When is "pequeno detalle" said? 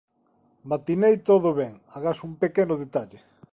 2.43-3.19